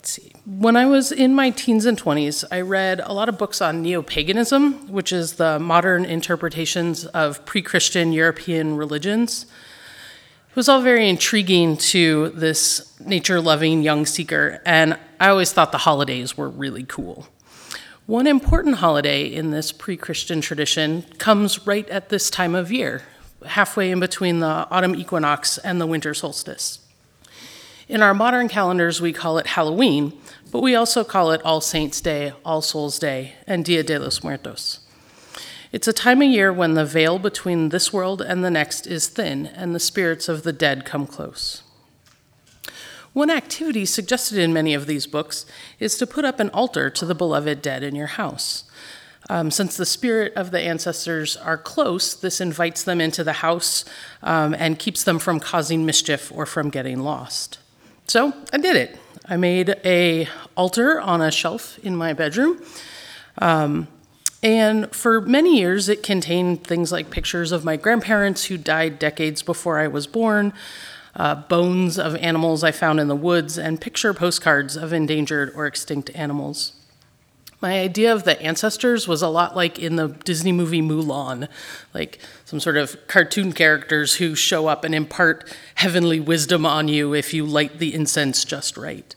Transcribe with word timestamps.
let's 0.00 0.12
see. 0.12 0.32
When 0.46 0.76
I 0.76 0.86
was 0.86 1.12
in 1.12 1.34
my 1.34 1.50
teens 1.50 1.84
and 1.84 2.00
20s, 2.00 2.42
I 2.50 2.62
read 2.62 3.00
a 3.00 3.12
lot 3.12 3.28
of 3.28 3.36
books 3.36 3.60
on 3.60 3.82
neo 3.82 4.00
paganism, 4.00 4.90
which 4.90 5.12
is 5.12 5.34
the 5.34 5.58
modern 5.58 6.06
interpretations 6.06 7.04
of 7.04 7.44
pre 7.44 7.60
Christian 7.60 8.10
European 8.14 8.78
religions. 8.78 9.44
It 10.48 10.56
was 10.56 10.70
all 10.70 10.80
very 10.80 11.06
intriguing 11.06 11.76
to 11.92 12.30
this 12.30 12.98
nature 12.98 13.42
loving 13.42 13.82
young 13.82 14.06
seeker, 14.06 14.62
and 14.64 14.98
I 15.20 15.28
always 15.28 15.52
thought 15.52 15.70
the 15.70 15.78
holidays 15.78 16.34
were 16.34 16.48
really 16.48 16.84
cool. 16.84 17.28
One 18.06 18.26
important 18.26 18.76
holiday 18.76 19.26
in 19.26 19.50
this 19.50 19.70
pre 19.70 19.98
Christian 19.98 20.40
tradition 20.40 21.02
comes 21.18 21.66
right 21.66 21.88
at 21.90 22.08
this 22.08 22.30
time 22.30 22.54
of 22.54 22.72
year, 22.72 23.02
halfway 23.44 23.90
in 23.90 24.00
between 24.00 24.40
the 24.40 24.66
autumn 24.70 24.96
equinox 24.96 25.58
and 25.58 25.78
the 25.78 25.86
winter 25.86 26.14
solstice. 26.14 26.78
In 27.90 28.02
our 28.02 28.14
modern 28.14 28.46
calendars, 28.46 29.00
we 29.00 29.12
call 29.12 29.38
it 29.38 29.48
Halloween, 29.48 30.12
but 30.52 30.62
we 30.62 30.76
also 30.76 31.02
call 31.02 31.32
it 31.32 31.42
All 31.44 31.60
Saints' 31.60 32.00
Day, 32.00 32.32
All 32.44 32.62
Souls' 32.62 33.00
Day, 33.00 33.32
and 33.48 33.64
Dia 33.64 33.82
de 33.82 33.98
los 33.98 34.22
Muertos. 34.22 34.78
It's 35.72 35.88
a 35.88 35.92
time 35.92 36.22
of 36.22 36.28
year 36.28 36.52
when 36.52 36.74
the 36.74 36.84
veil 36.84 37.18
between 37.18 37.70
this 37.70 37.92
world 37.92 38.22
and 38.22 38.44
the 38.44 38.50
next 38.50 38.86
is 38.86 39.08
thin 39.08 39.46
and 39.46 39.74
the 39.74 39.80
spirits 39.80 40.28
of 40.28 40.44
the 40.44 40.52
dead 40.52 40.84
come 40.84 41.04
close. 41.04 41.64
One 43.12 43.28
activity 43.28 43.84
suggested 43.84 44.38
in 44.38 44.52
many 44.52 44.72
of 44.72 44.86
these 44.86 45.08
books 45.08 45.44
is 45.80 45.98
to 45.98 46.06
put 46.06 46.24
up 46.24 46.38
an 46.38 46.50
altar 46.50 46.90
to 46.90 47.04
the 47.04 47.16
beloved 47.16 47.60
dead 47.60 47.82
in 47.82 47.96
your 47.96 48.06
house. 48.06 48.70
Um, 49.28 49.50
since 49.50 49.76
the 49.76 49.84
spirit 49.84 50.32
of 50.34 50.52
the 50.52 50.60
ancestors 50.60 51.36
are 51.36 51.58
close, 51.58 52.14
this 52.14 52.40
invites 52.40 52.84
them 52.84 53.00
into 53.00 53.24
the 53.24 53.32
house 53.42 53.84
um, 54.22 54.54
and 54.54 54.78
keeps 54.78 55.02
them 55.02 55.18
from 55.18 55.40
causing 55.40 55.84
mischief 55.84 56.30
or 56.32 56.46
from 56.46 56.70
getting 56.70 57.00
lost. 57.00 57.58
So 58.10 58.32
I 58.52 58.58
did 58.58 58.74
it. 58.74 58.98
I 59.28 59.36
made 59.36 59.76
a 59.84 60.26
altar 60.56 61.00
on 61.00 61.22
a 61.22 61.30
shelf 61.30 61.78
in 61.78 61.94
my 61.94 62.12
bedroom. 62.12 62.60
Um, 63.38 63.86
and 64.42 64.92
for 64.92 65.20
many 65.20 65.60
years, 65.60 65.88
it 65.88 66.02
contained 66.02 66.64
things 66.64 66.90
like 66.90 67.10
pictures 67.10 67.52
of 67.52 67.64
my 67.64 67.76
grandparents 67.76 68.46
who 68.46 68.58
died 68.58 68.98
decades 68.98 69.44
before 69.44 69.78
I 69.78 69.86
was 69.86 70.08
born, 70.08 70.52
uh, 71.14 71.36
bones 71.36 72.00
of 72.00 72.16
animals 72.16 72.64
I 72.64 72.72
found 72.72 72.98
in 72.98 73.06
the 73.06 73.14
woods, 73.14 73.56
and 73.56 73.80
picture 73.80 74.12
postcards 74.12 74.76
of 74.76 74.92
endangered 74.92 75.52
or 75.54 75.68
extinct 75.68 76.10
animals. 76.12 76.72
My 77.60 77.78
idea 77.78 78.12
of 78.14 78.24
the 78.24 78.40
ancestors 78.40 79.06
was 79.06 79.20
a 79.20 79.28
lot 79.28 79.54
like 79.54 79.78
in 79.78 79.96
the 79.96 80.08
Disney 80.08 80.50
movie 80.50 80.80
Mulan, 80.80 81.46
like 81.92 82.18
some 82.46 82.58
sort 82.58 82.78
of 82.78 82.96
cartoon 83.06 83.52
characters 83.52 84.14
who 84.14 84.34
show 84.34 84.66
up 84.66 84.82
and 84.82 84.94
impart 84.94 85.52
heavenly 85.74 86.20
wisdom 86.20 86.64
on 86.64 86.88
you 86.88 87.12
if 87.12 87.34
you 87.34 87.44
light 87.44 87.78
the 87.78 87.92
incense 87.92 88.46
just 88.46 88.78
right. 88.78 89.14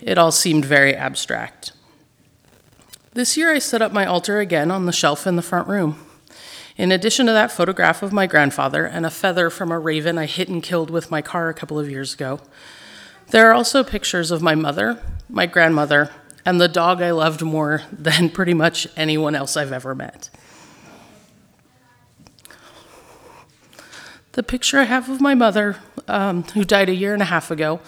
It 0.00 0.16
all 0.16 0.32
seemed 0.32 0.64
very 0.64 0.94
abstract. 0.94 1.72
This 3.12 3.36
year, 3.36 3.52
I 3.52 3.58
set 3.58 3.82
up 3.82 3.92
my 3.92 4.06
altar 4.06 4.38
again 4.38 4.70
on 4.70 4.86
the 4.86 4.92
shelf 4.92 5.26
in 5.26 5.36
the 5.36 5.42
front 5.42 5.68
room. 5.68 5.98
In 6.76 6.92
addition 6.92 7.26
to 7.26 7.32
that 7.32 7.50
photograph 7.50 8.02
of 8.02 8.12
my 8.12 8.26
grandfather 8.26 8.86
and 8.86 9.04
a 9.04 9.10
feather 9.10 9.50
from 9.50 9.72
a 9.72 9.78
raven 9.78 10.16
I 10.16 10.26
hit 10.26 10.48
and 10.48 10.62
killed 10.62 10.88
with 10.88 11.10
my 11.10 11.20
car 11.20 11.48
a 11.48 11.54
couple 11.54 11.78
of 11.78 11.90
years 11.90 12.14
ago, 12.14 12.40
there 13.30 13.50
are 13.50 13.54
also 13.54 13.82
pictures 13.82 14.30
of 14.30 14.40
my 14.40 14.54
mother, 14.54 15.02
my 15.28 15.44
grandmother, 15.44 16.10
and 16.48 16.58
the 16.58 16.66
dog 16.66 17.02
I 17.02 17.10
loved 17.10 17.42
more 17.42 17.82
than 17.92 18.30
pretty 18.30 18.54
much 18.54 18.88
anyone 18.96 19.34
else 19.34 19.54
I've 19.54 19.70
ever 19.70 19.94
met. 19.94 20.30
The 24.32 24.42
picture 24.42 24.78
I 24.78 24.84
have 24.84 25.10
of 25.10 25.20
my 25.20 25.34
mother, 25.34 25.76
um, 26.06 26.44
who 26.44 26.64
died 26.64 26.88
a 26.88 26.94
year 26.94 27.12
and 27.12 27.20
a 27.20 27.26
half 27.26 27.50
ago, 27.50 27.80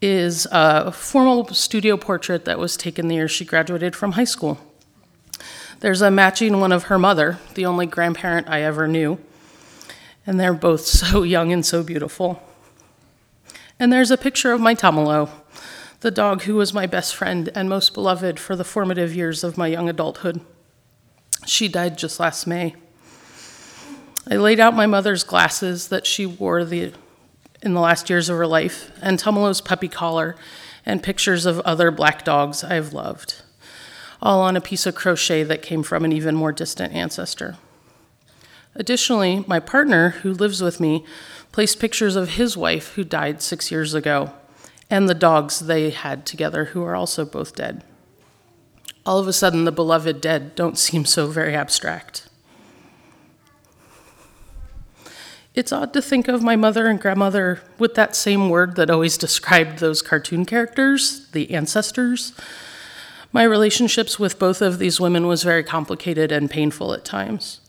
is 0.00 0.46
a 0.52 0.92
formal 0.92 1.48
studio 1.48 1.96
portrait 1.96 2.44
that 2.44 2.60
was 2.60 2.76
taken 2.76 3.08
the 3.08 3.16
year 3.16 3.26
she 3.26 3.44
graduated 3.44 3.96
from 3.96 4.12
high 4.12 4.24
school. 4.24 4.60
There's 5.80 6.02
a 6.02 6.10
matching 6.10 6.60
one 6.60 6.70
of 6.70 6.84
her 6.84 7.00
mother, 7.00 7.38
the 7.54 7.66
only 7.66 7.86
grandparent 7.86 8.48
I 8.48 8.62
ever 8.62 8.86
knew, 8.86 9.18
and 10.24 10.38
they're 10.38 10.54
both 10.54 10.82
so 10.86 11.24
young 11.24 11.52
and 11.52 11.66
so 11.66 11.82
beautiful. 11.82 12.40
And 13.80 13.92
there's 13.92 14.12
a 14.12 14.16
picture 14.16 14.52
of 14.52 14.60
my 14.60 14.76
Tamalo, 14.76 15.30
the 16.00 16.10
dog 16.10 16.42
who 16.42 16.54
was 16.56 16.74
my 16.74 16.86
best 16.86 17.14
friend 17.14 17.50
and 17.54 17.68
most 17.68 17.94
beloved 17.94 18.38
for 18.38 18.54
the 18.54 18.64
formative 18.64 19.14
years 19.14 19.42
of 19.42 19.56
my 19.56 19.66
young 19.66 19.88
adulthood. 19.88 20.40
She 21.46 21.68
died 21.68 21.96
just 21.96 22.20
last 22.20 22.46
May. 22.46 22.74
I 24.28 24.36
laid 24.36 24.58
out 24.58 24.74
my 24.74 24.86
mother's 24.86 25.24
glasses 25.24 25.88
that 25.88 26.06
she 26.06 26.26
wore 26.26 26.64
the, 26.64 26.92
in 27.62 27.74
the 27.74 27.80
last 27.80 28.10
years 28.10 28.28
of 28.28 28.36
her 28.36 28.46
life, 28.46 28.90
and 29.00 29.18
Tamalo's 29.18 29.60
puppy 29.60 29.88
collar, 29.88 30.36
and 30.84 31.02
pictures 31.02 31.46
of 31.46 31.60
other 31.60 31.90
black 31.90 32.24
dogs 32.24 32.64
I've 32.64 32.92
loved, 32.92 33.42
all 34.20 34.40
on 34.40 34.56
a 34.56 34.60
piece 34.60 34.86
of 34.86 34.94
crochet 34.94 35.44
that 35.44 35.62
came 35.62 35.82
from 35.82 36.04
an 36.04 36.12
even 36.12 36.34
more 36.34 36.52
distant 36.52 36.92
ancestor. 36.92 37.56
Additionally, 38.74 39.44
my 39.46 39.60
partner, 39.60 40.10
who 40.10 40.32
lives 40.32 40.60
with 40.60 40.80
me, 40.80 41.04
placed 41.52 41.80
pictures 41.80 42.16
of 42.16 42.30
his 42.30 42.56
wife, 42.56 42.94
who 42.94 43.04
died 43.04 43.40
six 43.40 43.70
years 43.70 43.94
ago, 43.94 44.32
and 44.90 45.08
the 45.08 45.14
dogs 45.14 45.60
they 45.60 45.90
had 45.90 46.24
together, 46.24 46.66
who 46.66 46.84
are 46.84 46.94
also 46.94 47.24
both 47.24 47.54
dead. 47.54 47.84
All 49.04 49.18
of 49.18 49.28
a 49.28 49.32
sudden, 49.32 49.64
the 49.64 49.72
beloved 49.72 50.20
dead 50.20 50.54
don't 50.54 50.78
seem 50.78 51.04
so 51.04 51.26
very 51.26 51.54
abstract. 51.54 52.28
It's 55.54 55.72
odd 55.72 55.94
to 55.94 56.02
think 56.02 56.28
of 56.28 56.42
my 56.42 56.54
mother 56.54 56.86
and 56.86 57.00
grandmother 57.00 57.62
with 57.78 57.94
that 57.94 58.14
same 58.14 58.50
word 58.50 58.76
that 58.76 58.90
always 58.90 59.16
described 59.16 59.78
those 59.78 60.02
cartoon 60.02 60.44
characters, 60.44 61.28
the 61.30 61.52
ancestors. 61.52 62.32
My 63.32 63.42
relationships 63.42 64.18
with 64.18 64.38
both 64.38 64.60
of 64.60 64.78
these 64.78 65.00
women 65.00 65.26
was 65.26 65.42
very 65.42 65.64
complicated 65.64 66.30
and 66.30 66.50
painful 66.50 66.92
at 66.92 67.06
times. 67.06 67.60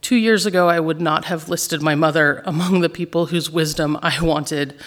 Two 0.00 0.14
years 0.14 0.46
ago, 0.46 0.68
I 0.68 0.78
would 0.78 1.00
not 1.00 1.24
have 1.24 1.48
listed 1.48 1.82
my 1.82 1.96
mother 1.96 2.42
among 2.44 2.80
the 2.80 2.88
people 2.88 3.26
whose 3.26 3.50
wisdom 3.50 3.98
I 4.02 4.22
wanted 4.22 4.78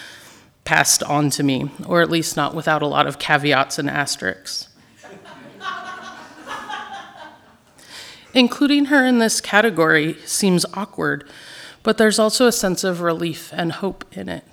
passed 0.69 1.01
on 1.03 1.31
to 1.31 1.41
me, 1.41 1.71
or 1.87 2.01
at 2.01 2.11
least 2.11 2.37
not 2.37 2.53
without 2.53 2.83
a 2.83 2.87
lot 2.87 3.07
of 3.07 3.17
caveats 3.17 3.79
and 3.79 3.89
asterisks. 3.89 4.67
Including 8.35 8.85
her 8.85 9.03
in 9.03 9.17
this 9.17 9.41
category 9.41 10.13
seems 10.25 10.65
awkward 10.75 11.27
but 11.83 11.97
there's 11.97 12.19
also 12.19 12.45
a 12.45 12.51
sense 12.51 12.83
of 12.83 13.01
relief 13.01 13.51
and 13.53 13.71
hope 13.71 14.05
in 14.11 14.29
it. 14.29 14.43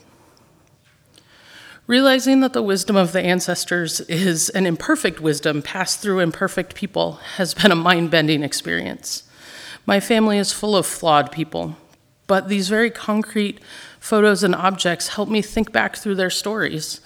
Realizing 1.86 2.40
that 2.40 2.52
the 2.52 2.62
wisdom 2.62 2.96
of 2.96 3.12
the 3.12 3.20
ancestors 3.20 4.00
is 4.02 4.48
an 4.50 4.66
imperfect 4.66 5.20
wisdom 5.20 5.62
passed 5.62 6.00
through 6.00 6.20
imperfect 6.20 6.74
people 6.74 7.14
has 7.36 7.54
been 7.54 7.70
a 7.70 7.76
mind 7.76 8.10
bending 8.10 8.42
experience. 8.42 9.22
My 9.86 10.00
family 10.00 10.38
is 10.38 10.52
full 10.52 10.76
of 10.76 10.86
flawed 10.86 11.30
people, 11.30 11.76
but 12.26 12.48
these 12.48 12.68
very 12.68 12.90
concrete 12.90 13.60
photos 14.00 14.42
and 14.42 14.54
objects 14.54 15.08
help 15.08 15.28
me 15.28 15.42
think 15.42 15.72
back 15.72 15.96
through 15.96 16.14
their 16.14 16.30
stories, 16.30 17.00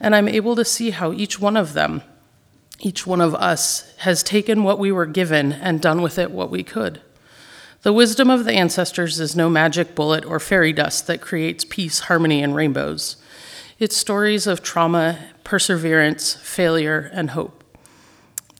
and 0.00 0.14
I'm 0.14 0.28
able 0.28 0.56
to 0.56 0.64
see 0.64 0.90
how 0.90 1.12
each 1.12 1.40
one 1.40 1.56
of 1.56 1.72
them, 1.74 2.02
each 2.78 3.06
one 3.06 3.20
of 3.20 3.34
us, 3.34 3.92
has 3.98 4.22
taken 4.22 4.64
what 4.64 4.78
we 4.78 4.90
were 4.90 5.06
given 5.06 5.52
and 5.52 5.80
done 5.80 6.02
with 6.02 6.18
it 6.18 6.30
what 6.30 6.50
we 6.50 6.62
could. 6.62 7.00
The 7.82 7.92
wisdom 7.92 8.28
of 8.28 8.44
the 8.44 8.52
ancestors 8.52 9.18
is 9.20 9.34
no 9.34 9.48
magic 9.48 9.94
bullet 9.94 10.24
or 10.24 10.38
fairy 10.38 10.72
dust 10.72 11.06
that 11.06 11.22
creates 11.22 11.64
peace, 11.64 12.00
harmony, 12.00 12.42
and 12.42 12.54
rainbows. 12.54 13.16
It's 13.78 13.96
stories 13.96 14.46
of 14.46 14.62
trauma, 14.62 15.18
perseverance, 15.44 16.34
failure, 16.34 17.10
and 17.14 17.30
hope. 17.30 17.64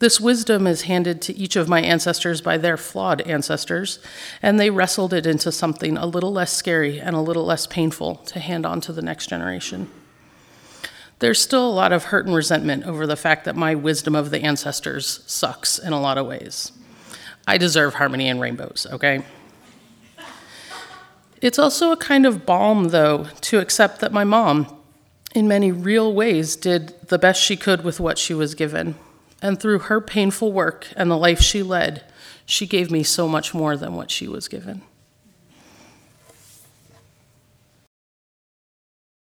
This 0.00 0.19
wisdom 0.19 0.67
is 0.67 0.82
handed 0.82 1.20
to 1.23 1.37
each 1.37 1.56
of 1.56 1.69
my 1.69 1.82
ancestors 1.82 2.41
by 2.41 2.56
their 2.56 2.79
flawed 2.79 3.20
ancestors, 3.20 3.99
and 4.41 4.58
they 4.58 4.70
wrestled 4.70 5.12
it 5.12 5.26
into 5.26 5.52
something 5.52 5.99
a 5.99 6.06
little 6.06 6.32
less 6.32 6.55
scary 6.55 6.99
and 6.99 7.14
a 7.14 7.20
little 7.20 7.44
less 7.44 7.67
painful 7.67 8.17
to 8.17 8.41
hand 8.41 8.64
on 8.64 8.81
to 8.81 8.94
the 8.94 9.02
next 9.02 9.26
generation. 9.26 9.91
There's 11.19 11.38
still 11.38 11.69
a 11.69 11.70
lot 11.70 11.93
of 11.93 12.05
hurt 12.05 12.25
and 12.25 12.35
resentment 12.35 12.87
over 12.87 13.06
the 13.06 13.14
fact 13.14 13.44
that 13.44 13.56
my 13.56 13.75
wisdom 13.75 14.14
of 14.14 14.31
the 14.31 14.43
ancestors 14.43 15.23
sucks 15.26 15.79
in 15.79 15.93
a 15.93 16.00
lot 16.00 16.17
of 16.17 16.26
ways. 16.26 16.73
I 17.47 17.58
deserve 17.58 17.94
harmony 17.94 18.26
and 18.31 18.41
rainbows, 18.41 18.87
okay? 18.91 19.23
It's 21.43 21.58
also 21.58 21.93
a 21.93 21.97
kind 21.99 22.25
of 22.25 22.47
balm, 22.47 22.88
though, 22.88 23.26
to 23.43 23.58
accept 23.58 24.00
that 24.00 24.12
my 24.12 24.25
mom, 24.25 24.79
in 25.35 25.47
many 25.47 25.70
real 25.70 26.11
ways, 26.14 26.56
did 26.56 27.08
the 27.08 27.19
best 27.19 27.43
she 27.43 27.55
could 27.55 27.85
with 27.85 28.00
what 28.00 28.17
she 28.17 28.32
was 28.32 28.55
given. 28.55 28.94
And 29.42 29.58
through 29.58 29.81
her 29.81 30.00
painful 30.00 30.52
work 30.52 30.88
and 30.96 31.10
the 31.10 31.16
life 31.16 31.40
she 31.40 31.62
led, 31.62 32.04
she 32.44 32.66
gave 32.66 32.90
me 32.90 33.02
so 33.02 33.26
much 33.26 33.54
more 33.54 33.76
than 33.76 33.94
what 33.94 34.10
she 34.10 34.28
was 34.28 34.48
given. 34.48 34.82